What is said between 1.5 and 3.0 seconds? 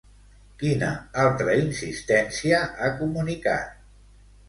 insistència ha